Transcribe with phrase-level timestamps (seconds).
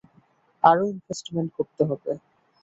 [0.63, 2.11] আরও ইনভেস্টমেন্ট করতে হবে।